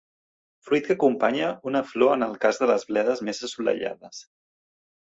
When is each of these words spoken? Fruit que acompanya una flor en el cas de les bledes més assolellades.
Fruit 0.67 0.87
que 0.87 0.95
acompanya 0.99 1.51
una 1.73 1.83
flor 1.91 2.17
en 2.17 2.27
el 2.29 2.35
cas 2.47 2.63
de 2.65 2.73
les 2.73 2.89
bledes 2.91 3.23
més 3.31 3.47
assolellades. 3.51 4.27